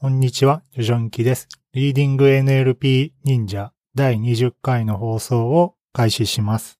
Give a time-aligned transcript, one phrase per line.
[0.00, 1.48] こんにちは、ジョジョンキです。
[1.72, 6.78] リーディング NLP 忍者第20回の放送を開始します。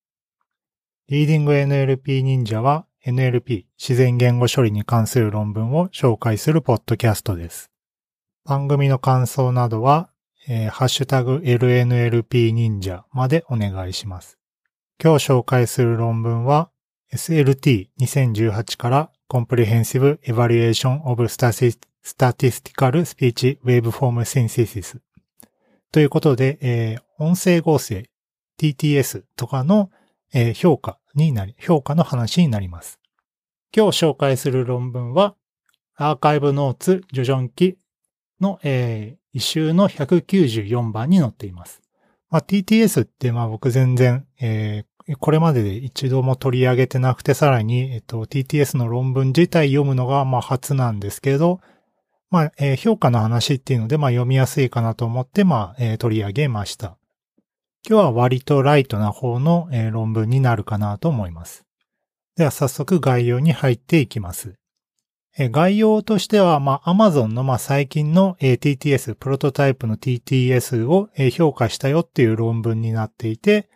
[1.09, 7.73] リーディング NLP 忍者は NLP 自然言語処理に関する論文を紹介するポッドキャストです。
[8.45, 10.11] 番組の感想などは、
[10.47, 14.39] えー、ハッシュタグ LNLP 忍者までお願いします。
[15.03, 16.71] 今日紹介する論文は
[17.13, 21.21] SLT2018 から Comprehensive Evaluation of
[22.05, 24.99] Statistical Speech Waveform Synthesis
[25.91, 28.09] ということで、えー、音声合成
[28.59, 29.91] TTS とかの、
[30.33, 32.99] えー、評価になり、評価の話になります。
[33.75, 35.35] 今日紹介する論文は、
[35.97, 37.79] アーカイブノーツジョジョン記
[38.41, 41.83] の、えー、一周の194番に載っています。
[42.31, 51.61] まあ、TTS ってまあ僕全然、えー、これまでで一度も取り上げてなくて、さらに、えっと、TTS の論文自体読むのがまあ初なんですけど、
[52.31, 56.99] まあ、えー、評価の話っていうので、まあ、読みやすいかなと思って、まあ、えー、取り上げました。
[57.89, 61.65] 今日は割とライトな方の、えー、論文になるかなと思います。
[62.37, 64.55] では早速概要に入っていきます。
[65.41, 73.69] え概要としては、まあ、Amazon の、まあ、最近の、え TTS、プロトタイプの TTS を、え評価したよっていう論文になっていて、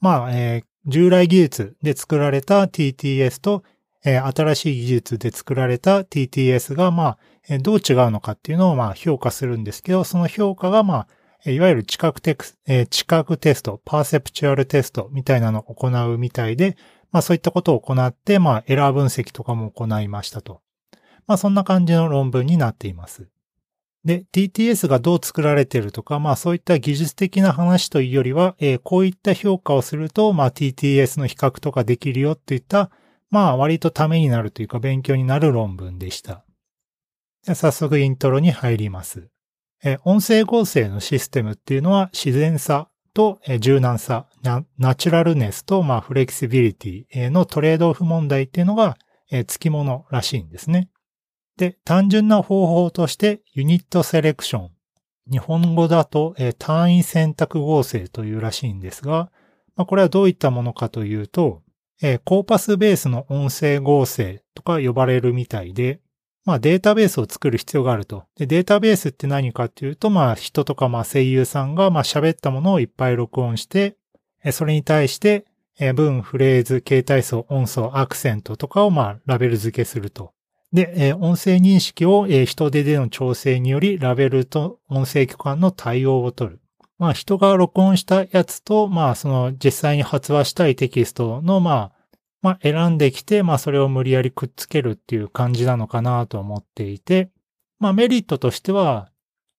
[0.00, 3.62] まあ、え従来技術で作られた TTS と、
[4.04, 7.18] え新しい技術で作られた TTS が、まあ、
[7.60, 11.06] どう違うのかっていうのをまあ評価するんですけど、その評価がま
[11.44, 16.76] あ、いわゆる知覚テクえ知覚テスト、パーセプチュアルテストみたいなのを行うみたいで、
[17.12, 20.60] まあそういったことを行って、まあエラー分析とかも行いましたと。
[21.26, 23.28] まあそんな感じの論文になっています。
[24.04, 32.90] で、TTS がどう作られているとか、まあそういった技術的な話というよりは、えー、こういった評価をすると、まあ TTS の比較とかできるよっていった、
[33.30, 36.45] まあ割とためになるというか勉強になる論文でした。
[37.54, 39.28] 早速イントロに入ります。
[40.04, 44.26] 音声合成のシステムっていうのは自然さと柔軟さ、
[44.78, 48.98] ナチュラルネスとフレキシビリティのトレードオフ問題っていうのが
[49.46, 50.90] 付き物らしいんですね。
[51.56, 54.70] で、単純な方法としてユニットセレクション。
[55.30, 59.30] 日本語だと単位選択合成というらしいんですが、
[59.76, 61.62] これはどういったものかというと、
[62.24, 66.00] コーパスベースの音声合成とか呼ばれるみたいで、
[66.46, 68.24] まあデータベースを作る必要があると。
[68.38, 73.96] で、データベースって何かっていうと、まあ人とかまあ声優さんがまあ喋ったものをいっぱい録音して、
[74.52, 75.44] それに対して
[75.94, 80.32] 文、フレーズ、形態層、音素、アクセントとかをまあラベル付けすると。
[80.72, 86.60] で、音声認識を人手での調整によりラベルと音声機関の対応を取る。
[86.98, 91.95] まあ人が録音したやつと、まあその実際に発話したいテキストのまあ
[92.46, 97.28] まあ、選んできて、まあ、それを無理やりくっつけるっていう感じなのかなと思っていて、
[97.80, 99.10] まあ、メリットとしては、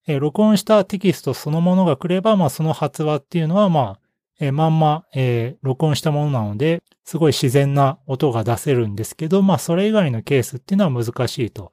[0.06, 4.00] えー、録音したテキストそのものが来れば、まあ、その発話っていうのは、まあ、
[4.40, 11.72] えー、まんま、えー、録音したものなので、すごい自然な音が出せるんですけど、まあ、それ以外のケースっていうのは難しいと。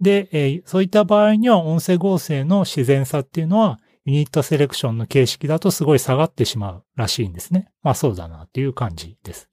[0.00, 7.72] で、えー、そういった場合には音声合成の自然さっていうのは、ユニットセレクションの形式だとすごい下がってしまうらしいんですね。
[7.82, 9.48] まあそうだなっていう感じです。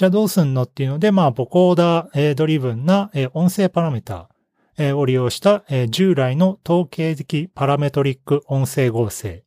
[0.00, 4.30] じゃあどうすんのっていうので、まあ、 vocoder driven な音声パラメータ
[4.96, 9.44] を利用した従来の統計的パラメトリック音声合成、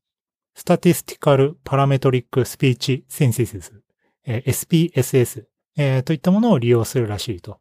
[0.53, 3.81] statistical parametric speech synthesis、
[4.27, 5.45] SPSS
[6.03, 7.59] といったものを利用するらしいと。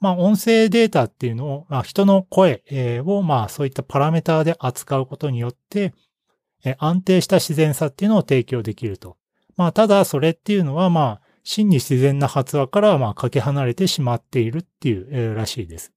[0.00, 2.64] まあ、音声データっていうのを、まあ、人の声
[3.06, 5.94] を、まあ、そういったパラメータで扱うことによって、
[6.78, 9.16] 安定した自然さっていうのを提供できると。
[9.56, 15.92] まあ、ただ、それっていうのは、まあ、真に自然な発話からまあかけ離れてしまっているっていう、えー、らしいです。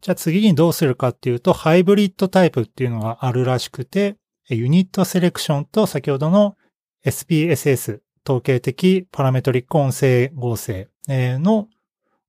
[0.00, 4.16] じゃあ次にどうするかっていうと、ハイブリッドタイプっていうのがあるらしくて、
[4.48, 6.56] ユニットセレクションと先ほどの
[7.04, 11.68] SPSS、統計的パラメトリック音声合成の、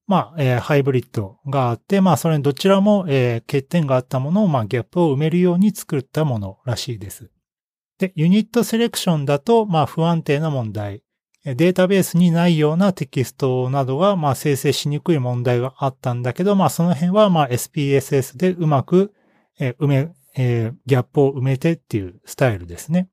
[0.07, 7.29] まあ、えー、ハイブリッドがあって、まあ、それにどちらも、えー、欠点があったものを、まあ、ギャップを埋めるように作ったものらしいです。
[7.99, 11.03] で、ユニットセレクションだと、まあ、不安定な問題。
[11.55, 19.13] データベースにないようなテキストなどが、まあ、生成しにくい問題があったんだけど、まあ、その辺は、まあ、SPSS でうまく、
[19.59, 23.09] え埋め、えー、ギャップを埋めてっていうスタイルですね。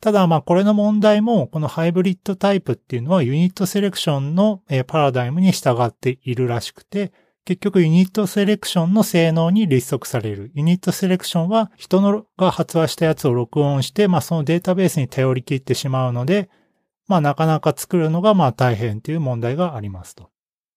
[0.00, 7.12] ただ、まあ、これの問題も、このハイブリッドタイプっていうのはユニットセレクションの、えパラダイムに従っているらしくて、
[7.44, 10.50] 結局ユニットセレクションの性能に立足される。
[10.54, 16.50] ユニットセレクションは人のが発話したやつを録音して、まあそのデータベースに頼り切ってしまうので、
[17.08, 20.30] まあなかなか作るのがまあ大変という問題がありますと。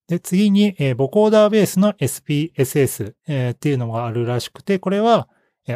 [0.07, 5.27] で、次に、えー、ボコーダーベースの SPSS、えー、っていうのがあるらしくて、これは、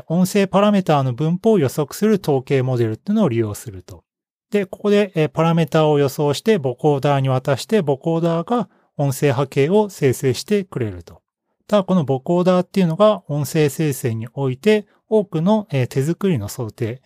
[0.08, 4.04] 音声パラメーターの分布を予測する統計モデルっていうのを利用すると。
[4.52, 11.22] で、ここでパラメーターを予想してボコーダーに渡してボコーダーが音声波形を生成してくれると。
[11.68, 17.02] ただこのボコーダーっていうのが音声生成において多くの手作りの想定、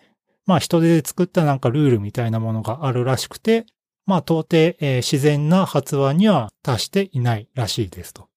[0.45, 3.65] まあ人手で作ったなんかルールみたいなものがあるらしくて、
[4.05, 8.27] まあ到底、自然な発話には達していないらしいですと。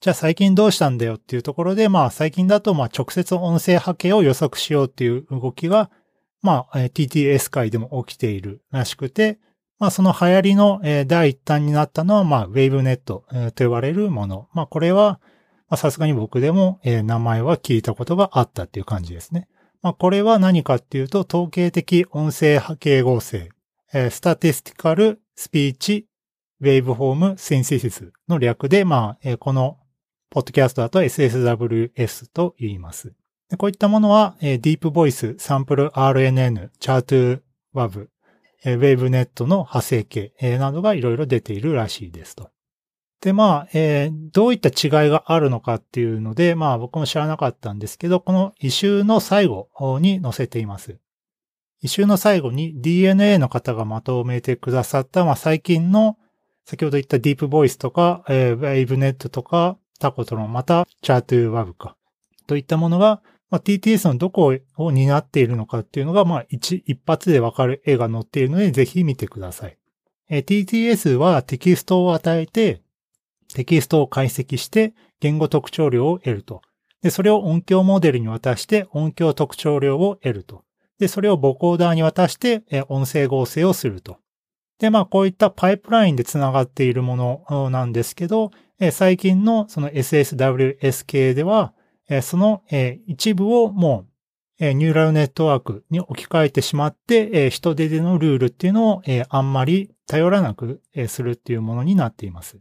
[0.00, 5.90] じゃあ最近どうしたんだよっていうところで、まあ最近だとまあ直接音声波形を予測しようっていう動きが、
[6.40, 9.38] まあ TTS 界でも起きているらしくて、
[9.78, 13.24] まあその流行りの第一端になったのは、まあ WaveNet と
[13.58, 14.48] 呼ばれるもの。
[14.54, 15.20] まあこれは、
[15.76, 19.48] さすがに僕でも名前は聞いたことがあったっていう感じですね。
[19.82, 23.48] まあこれは何かっていうと、統計的音声波形合成、
[23.92, 26.04] Statistical Speech
[26.60, 29.78] Waveform Synthesis の略で、まあこの
[30.28, 33.14] ポッドキャストだと SSWS と言います。
[33.58, 37.42] こういったものは、ディープボイス、サンプル RNN、チャート
[37.74, 42.50] WAV、ウェーブネットの派生系などがいろいろ出ているらしいですと。
[43.20, 49.68] で、まあ、えー、どういった違いがあるのかっていうので、まあ僕も知らなかったんですけど、この異臭の最後
[50.00, 50.98] に載せています。
[51.82, 56.16] 異臭の最後に DNA の方がまとめてくださった、まあ最近の
[56.64, 61.96] 先ほど言ったディープボイスとか、えー、ウェーブネットとか、タコトロン、また、チャートゥーワブか。
[62.46, 69.76] といったものが、まあ、TTS のどこを担っているのかっていうのが、まあ、一、一発でわかる絵が載っているので、ぜひ見てください。
[70.28, 72.82] え TTS はテキストを与えて、
[73.54, 76.62] テキストを解析して、言語特徴量を得ると。
[77.02, 80.64] で、それを音響モデルに渡して、音響特徴量を得ると。
[80.98, 84.18] で、それをボコーダーに渡して、音声合成をすると。
[84.78, 88.50] で、まあ、こういったパイプラインで繋がっているものなんですけど、
[88.92, 91.74] 最近のその SSWS 系では、
[92.22, 92.62] その
[93.06, 94.06] 一部をも
[94.58, 102.58] うニューラルネットワークに置き換えてしまって、人手でのルールっていうのをあんまり頼らなくするっていうものになっています。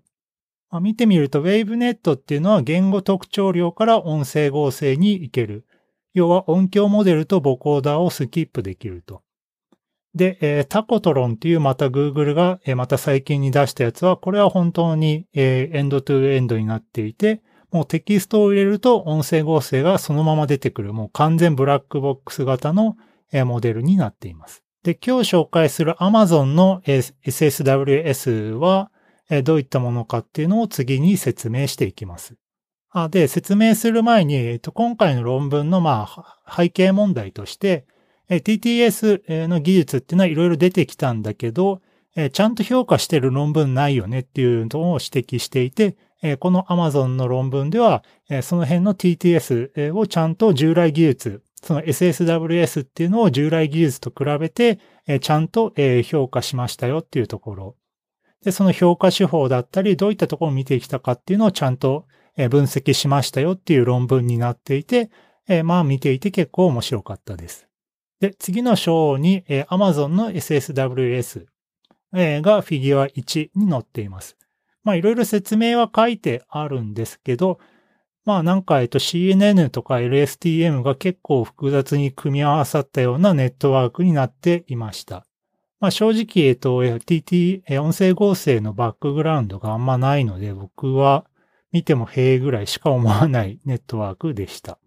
[0.69, 5.65] まあ見てみると WaveNet っていうのは言語特徴量から音声合成に行ける。
[6.13, 9.21] 要は音響モデルとボコーダーをスキップできると。
[10.15, 22.97] で、えー、タコトロンっていうまた Google が、えー、また最近に出したやつは、これは本当に、えー、エンドトゥエンドになっていて、もうテキストを入れると音声合成がそのまま出てくる、もう完全ブラックボックス型の、
[23.31, 24.63] えー、モデルになっています。
[24.83, 28.91] で、今日紹介する Amazon の SSWS は、
[29.43, 32.35] どういったものかっていうのを次に説明していきます。
[32.91, 37.85] あで、説明する前に、えーと、今回の論文のまあ背景問題として、
[38.29, 41.81] TTS の技術っていうのはいろいろ出てきたんだけど、
[42.31, 45.97] ちゃんと評価してる論文ないよねっていうのを指摘していて、
[46.39, 48.03] この Amazon の論文では、
[48.41, 54.79] その辺の TTS をちゃんと従来技術、その SSWS っていうのを従来技術と比べて、
[55.21, 55.73] ちゃんと
[56.03, 57.75] 評価しましたよっていうところ。
[58.43, 62.05] で、その評価手法だったり、どういったところを見てきたかっていうのをちゃんと
[62.49, 65.09] 分析しましたよっていう論文になっていて、
[65.63, 67.67] まあ見ていて結構面白かったです。
[68.19, 71.45] で、次の章に、Amazon の SSWS、
[72.11, 74.35] がフィギュア1に載っています。
[74.83, 77.59] まあいろいろ説明は書いてあるんですけど、
[78.25, 85.25] まあなんか、えっと CNN とか LSTM が結構複雑に組み合わさったようなネットワークになっていました。
[85.79, 91.25] まあ正直、えっと FTT、音声合成のバックグラウンドがあんまないので、僕は
[91.71, 94.77] 見てもへえぐらいしか思わない ネットワークでした。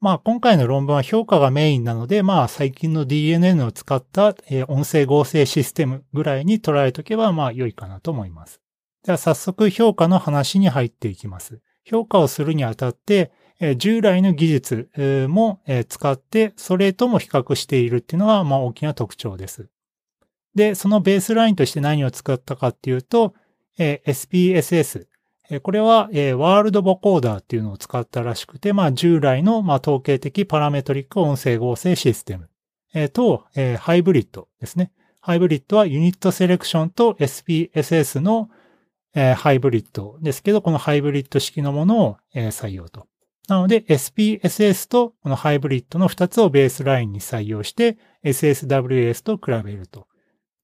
[0.00, 4.36] まあ今回の論文は評価がメインなので、まあ最近の DNN を使った
[4.68, 8.60] 音声合成システムぐらいに捉えとけばまあ良いかなと思います。
[9.04, 11.60] では早速評価の話に入っていきます。
[11.84, 13.32] 評価をするにあたって、
[13.76, 19.68] 従来の技術も使ってそれとも比較しているっていうのがまあ大きな特徴です。
[20.58, 23.32] で、そのベースラインとして何を使ったかっていうと
[23.78, 25.06] え、SPSS、
[25.62, 32.50] これはえ、ワールドボコーダーっていうのを使ったらしくて、まあ、従来の、まあ、統計的パラメトリック音声合成システム、
[33.10, 34.90] とえ、ハイブリッドですね。
[35.20, 38.50] ハイブリッドはユニットセレクションと SPSS の
[39.14, 43.06] え、ハイブリッドですけど、このハイブリッド式のものをえ、採用と。
[43.46, 50.07] なので、SPSS とこのハイブリッドの2つをベースラインに採用して、SSWS と比べると。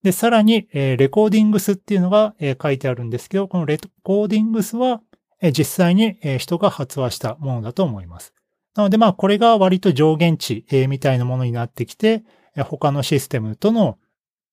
[0.05, 5.01] で、さらに、えー、レコーディングスっていうのが、えー、書いてあるんですけど、このレコーディングスは、
[5.41, 8.35] えー、実際に、えー、人が発話したものだと思います。
[8.77, 12.23] なので、まあ、これが割と上限値、えー、みたいなものになってきて、
[12.55, 13.99] えー、他のシステムとの、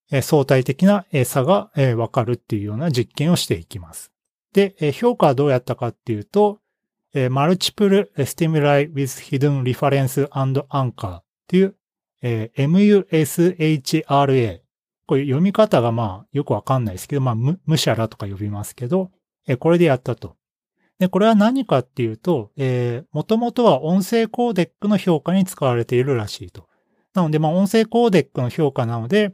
[0.10, 4.14] えー、相対的な、えー、差が、えー、わかるっていうような実験をしていきます。
[4.54, 6.60] で、えー、評価はどうやったかっていうと、
[7.14, 11.76] えー、Multiple Stimuli with Hidden Reference and Anchor っていう、
[12.22, 14.62] えー、MUSHRA。
[15.08, 19.12] これ読み方がまあよくわかんないですけど、まあむ、むしゃらとか呼びますけど、
[19.48, 20.36] え、これでやったと。
[21.00, 26.68] で、これは何かっていうと、えー、もともとは音声コーデックの評価に使われているらしいと。
[27.14, 29.34] なので、まあ、音声コーデックの評価なので、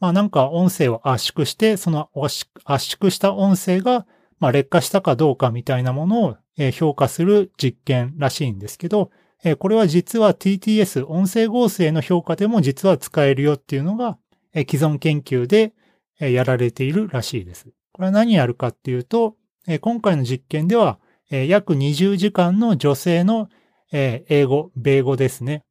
[0.00, 2.46] まあ、なんか音声を圧縮して、その圧
[2.86, 4.06] 縮した音声が、
[4.40, 6.36] まあ、劣化したかどうかみたいなものを
[6.72, 9.10] 評価する実験らしいんですけど、
[9.44, 14.18] えこれは実は TTS、音声合成の評価でも実は使えるよっていうのが、
[14.54, 15.72] 既存研究で
[16.18, 17.68] やられているらしいです。
[17.92, 19.36] これは何やるかっていうと、
[19.80, 20.98] 今回の実験では、
[21.30, 23.48] 約20時間の女性の
[23.92, 25.64] 英語、米語ですね、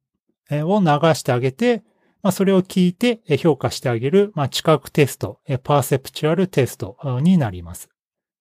[0.50, 1.82] を流してあげて、
[2.30, 7.88] それを聞いて評価してあげる、まあ知覚テスト、パーセプチュアルテストになります。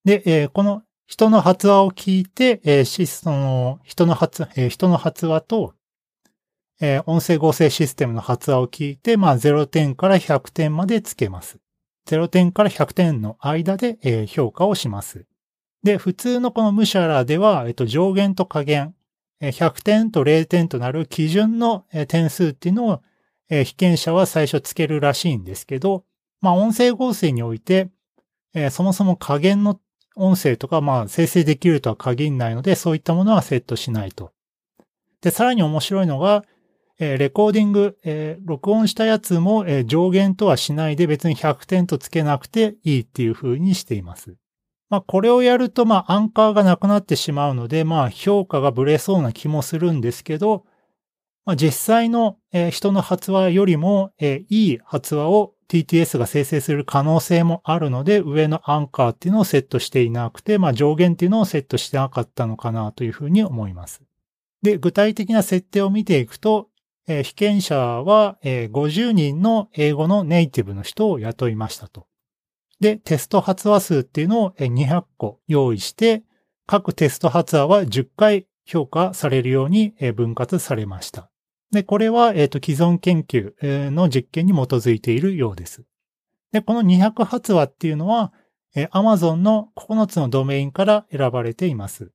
[0.05, 5.73] で、この人の発話を聞いて、その人の発、人の発話と、
[6.81, 11.59] えー、音声合成システムの発話を聞いて、まあ0点から100点までつけます。
[12.07, 15.25] 0点から100点の間で、えー、評価をします。
[15.83, 18.95] で、普通のこのムシャラでは、えっと、上限と下限、
[19.39, 23.01] 100点と0点となる基準の点数っていうのを、
[23.49, 26.05] え被験者は最初つけるらしいんですけど、
[26.41, 27.89] まあ音声合成において、
[28.53, 29.79] えそもそも加減の
[30.15, 34.31] 音声とか、まあ、生成できるとは限らないので、そういったものはセットしないと。
[35.21, 36.43] で、さらに面白いのが、
[37.03, 44.35] えー、レコーディング、えー、録音したやつも、えー、上限とはしないで別に100点とつけなくていいっていう風にしています。
[44.87, 50.65] まあ、これをやると、まあ、アンカーがなくなってしまうので、まあ、評価がブレそうな気もするんですけど、
[51.43, 64.03] まあ、実際の、えー、人の発話よりも、えー、いい発話を TTS が生成する可能性もあるので、上のアンカーっていうのをセットしていなくて、まあ上限っていうのをセットしてなかったのかなというふうに思います。
[64.61, 66.67] で、具体的な設定を見ていくと、
[67.07, 72.07] えー、被験者は、えー、50人の英語のネイティブの人を雇いましたと。
[72.79, 76.23] で、テスト発話数っていうのを200個用意して、
[76.65, 81.29] 各テスト発話は10回評価されるように分割されました。
[81.71, 83.53] で、これは、えっ、ー、と、既存研究
[83.89, 85.83] の実験に基づいているようです。
[86.51, 88.33] で、この200発話っていうのは、
[88.75, 92.11] えー、Amazon の9つのドメインから選ばれています。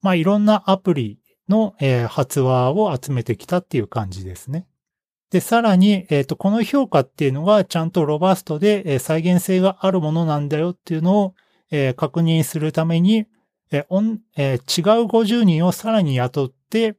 [0.00, 4.66] まあ、いろんなアプリの、えー、発話を集めてきたっていう感じですね。
[5.30, 11.34] で、さらに、えっ、ー、と、この評価っていうのがちゃんとロバストで、えー、再現性があるものなんだよっていうのを、
[11.70, 13.26] えー、確認するために、
[13.70, 16.96] えーえー、違う50人をさらに雇って、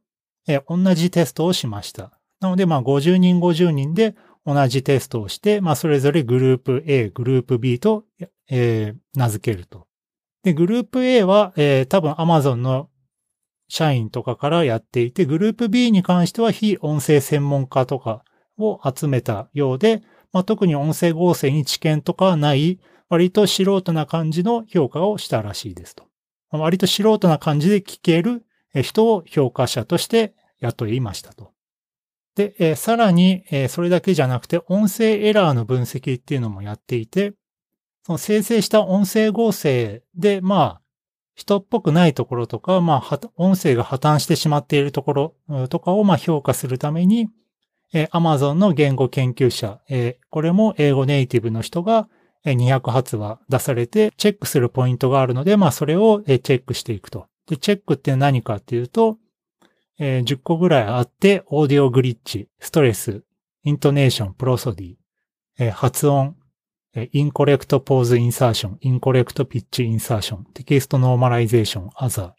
[0.48, 2.20] え同じテストをしました。
[2.42, 8.04] なので、まあ、50人50人で同じテストをして、まあ、それぞれグループ A、グループ B と、
[8.50, 9.88] えー、名付けると。
[10.44, 12.90] で、グループ A は、えー、多分 Amazon の
[13.74, 18.24] 社員とかからやっていて、グループ B に関しては非音声専門家とか
[18.60, 26.06] を集めたようで、まあ、特に音声合成に知見とかはない、割と素人な感じの評価をしたらしいですと。
[26.52, 28.46] 割と素人な感じで聞ける
[28.84, 31.52] 人を評価者として雇いましたと。
[32.36, 37.34] で、えさらに、えそれだけじゃなくて音声エラーの分析っていうのもやっていて、
[38.06, 40.83] その生成した音声合成で、まあ、
[41.36, 45.14] 人っぽくないところとか、まあ、音声が破綻してしまっているとこ
[45.48, 47.30] ろとかを、まあ、評価するために、
[47.94, 52.08] え Amazon の言語研究者、えこれも英語ネイティブの人が
[52.46, 57.28] 200発話出されて、チェックするポイントがあるので、まあ、それをチェックしていくと。
[57.48, 59.18] で、チェックって何かっていうと、
[60.00, 63.24] えー、10個ぐらいあって、オーディオグリッチ、ストレス、
[63.64, 64.96] イントネーション、プロソディ、
[65.60, 66.36] えー、発音、
[66.96, 72.32] Incorrect pause insertion、 incorrect pitch insertion、 text normalization、アザー。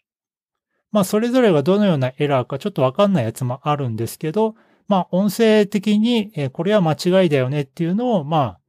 [0.91, 4.55] まあ、それぞれがどのようなエラーかちょっとわかんないやつもあるんですけど、
[4.87, 8.59] まあ、音声的に、これは間違いだよねっていうのを、ま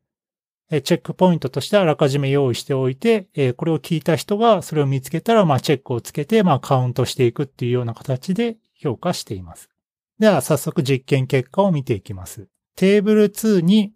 [0.70, 9.70] あ、チェックポイントとしてあらかじめ用意しておいて、これを聞いた人がそれを見つけたら、まあ、チェックをつけて、まあ、カウントしていくっていうような形で評価しています。
[10.18, 12.48] では、早速実験結果を見ていきます。
[12.74, 13.92] テーブル2に、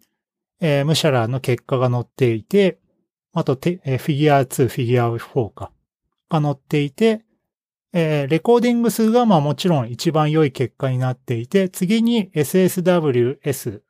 [0.61, 2.77] えー、ムシャラーの結果が載っていて、
[3.33, 5.71] あとフィギュア2、フィギュア4か、
[6.29, 7.25] が載っていて、
[7.93, 13.81] えー、レコーディング数がまあもちろん一番良い結果になっていて、次に SSWS、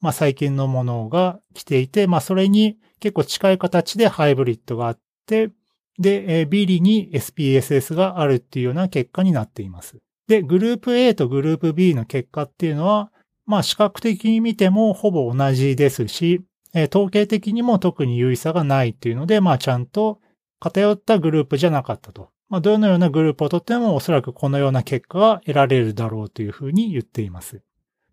[0.00, 5.50] まあ最近のものが来ていて、まあそれに結構近い形でハイブリッドがあって、
[5.98, 9.96] で、えー、ビリに SPSS があるっていうような結果になっています。
[10.28, 13.10] で、グループ A とグループ B の結果っていうのは、
[13.48, 16.42] まあ視覚的に見てもほぼ同じですし、
[16.74, 20.20] えー、統計的にも特に優位差がないっていうので、まあちゃんと
[20.60, 22.28] 偏ったグループじゃなかったと。
[22.50, 27.62] まあ、どのようなグループをとってもおそらくこのような結果が得られるだろうというふうに言っています。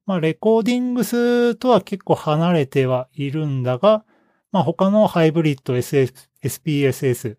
[0.05, 4.05] まあ、レコーディングスとは結構離れてはいるんだが、
[4.51, 6.13] まあ、他のハイブリッド SF
[6.43, 7.37] SPSS、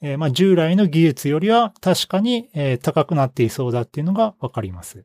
[0.00, 2.48] えー、まあ、従来の技術よりは確かに、
[2.82, 5.04] 高くなっていそうだっていうのがわかります。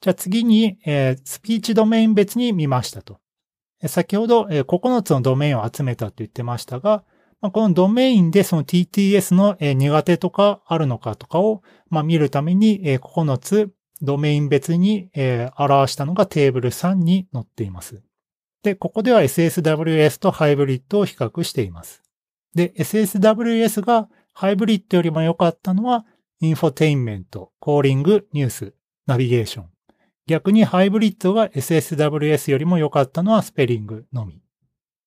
[0.00, 3.18] じゃあ次に、えー、スピーチドメイン別に見ましたと。
[3.86, 7.04] 先ほど、えー、9つのドメインを集めたと言ってましたが、
[7.40, 13.70] まあ、このドメインでその TTS の、えー、苦手とかあるのかとかを、まあ、見るために、えー、9つ
[14.02, 18.02] ドメイン別に、えー、表したのがテーブル3に載っています。
[18.62, 22.02] で、ここでは SSWS とハイブリッドを比較しています。
[22.54, 26.04] で、SSWS がハイブリッドよりも良かったのは、
[26.40, 28.74] インフォテインメント、コーリング、ニュース、
[29.06, 29.75] ナビゲーション。
[30.26, 34.40] 逆にハイブリッドが SSWS よりも良かったのはスペリングのみ。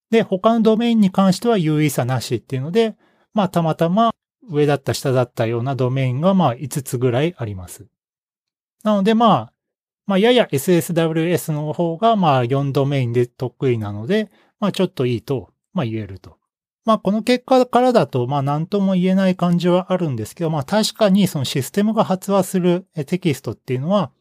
[0.10, 2.96] で、他のドメインに関しては優位さなしっていうので、
[3.34, 4.14] まあたまたま
[4.50, 7.86] 上だった下だったようなドメインがまあ5つぐらいあります。
[8.84, 9.54] なのでまあ、
[10.08, 16.38] まあやや SSWS の方がまあ4ドメインで得意なので、まあちょっといいと、まあ言えると。
[16.86, 24.12] まあこの結果からだとまあ何とも言えない感じはあるんですけど、まあ確かにそのシステムが発話するテキストっていうのは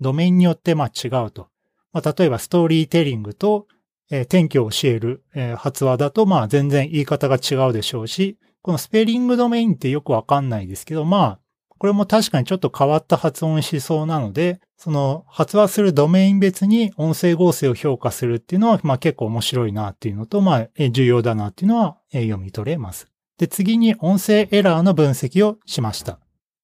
[0.00, 1.48] ドメインによってまあ違うと。
[1.92, 3.66] まあ、例えばストーリーテリングと、
[4.10, 11.38] えー、天気を教える、えー、発話だとまあ全然言い方が違うでしょうし、このスペリングドメインってよくわかんないですけど、まあ、
[11.78, 23.06] これも確かにちょっと変わった発音しそうなので、その発話するドメイン別に音声合成を評価するっていうのは、まあ結構面白いなっていうのと、まあ重要だなっていうのは読み取れます。
[23.38, 26.18] で、次に音声エラーの分析をしました。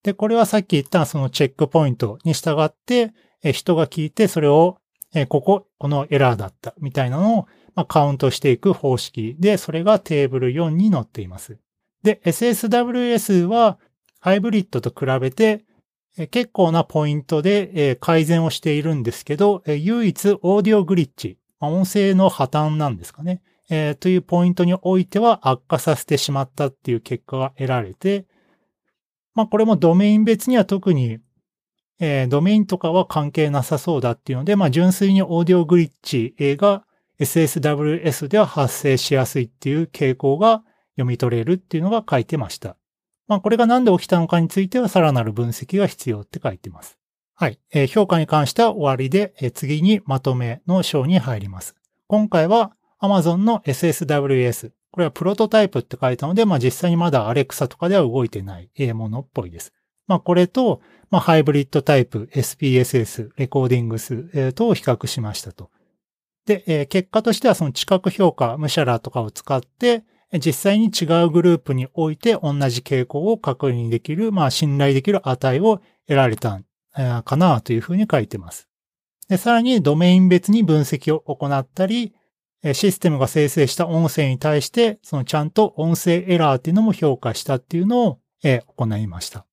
[0.05, 4.79] で、これはさっき言ったそのチェックポイントに従って、え人が聞いてそれを、
[5.15, 11.59] えここ、このエラーだったみたいなのを、まカウントしていく方式で、それがテーブル4に載っています。
[12.03, 13.79] で、SSWS は
[14.21, 15.65] ハイブリッドと比べて
[16.31, 23.43] 結構なポイントで改善をしているんですけど、唯一オーディオグリッチ、音声の破綻なんですかね、
[24.01, 28.27] というポイントにおいては悪化させてしまったっていう結果が得られて、
[29.35, 31.19] まあこれもドメイン別には特に
[32.01, 36.85] えー、ドメインとかは関係なさそうだっていうので、まあ、純粋にオーディオグリッチが
[37.21, 40.63] SSWS では発生しやすいっていう傾向が
[40.97, 42.77] 読み取れるっていうのが書いてました。
[43.27, 46.99] まあ、これが何で起きたのかについてはさらなる分析が必要って書いてます。
[47.35, 47.59] はい。
[47.73, 51.75] えー、評価に関しては終わりで、えー、次にまとめの章に入ります。
[52.07, 54.73] 今回は Amazon の SSWS。
[54.95, 59.73] これはプロトタイプって書いたので、まあ実際にまだ Alexa とかでは動いてないものっぽいです。
[60.07, 65.69] まあこれと、まあ、ハイブリッドタイプ、SPSS、レコーディングス、えー、と比較しましたと。
[66.47, 70.05] で、え、結果としてはその知覚評価、ムシャラとかを使って、
[70.35, 76.61] 実際に違うグループにおいて同じ傾向を確認できる、まあ、信頼できる値を得られた
[77.25, 78.69] かなというふうに書いてます。
[79.29, 82.15] で、さらにドメイン別に分析を行ったり、
[82.73, 89.45] システムが生成した音声に対して、そのちゃんと音声エラーっていうのも評価したっていうのを行いました。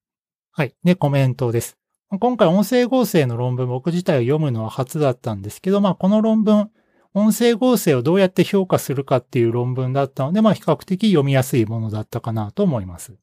[0.51, 0.73] はい。
[0.83, 1.77] で、コメントです。
[2.19, 6.69] 今回音声合成の論文僕自体を読むのは初だったんですけど、まあこの論文、
[7.13, 13.13] 音声合成をどうやって評価するかっていう論文だったので、まあ比較的読みやすいものだったかなと思います。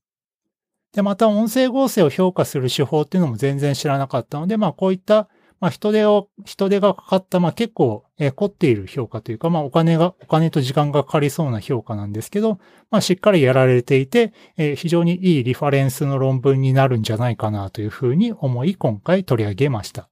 [0.92, 5.28] で、また音声合成を評価する手法っていうのも全然知らなかったので、まあこういった
[5.60, 20.08] まあ、人手を、人手がかかった、まあ、結構、えー、凝っている評価というか、まあ、お金が、お金と時間がかかりそうな評価なんですけど、まあ、しっかりやられていて、えー、非常にいいリファレンスの論文になるんじゃないかなというふうに思い、今回取り上げました。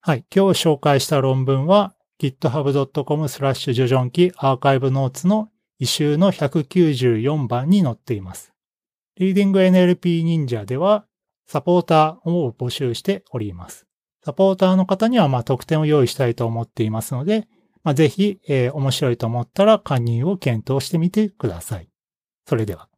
[0.00, 0.24] はい。
[0.34, 8.52] 今日紹介した論文は、github.com スラッシュジョジョンキアーカイブノーツの異臭の194番に載っています。
[9.16, 11.04] リーディング NLP 忍者では、
[11.46, 13.86] サポーターを募集しております。
[14.24, 17.48] サポーターの方には、まあ、特典を用意したいと思っていますので、
[17.82, 21.88] まあ、ぜひ、えー、面白いと思ったら加入を検討してみてください。
[22.46, 22.91] それでは。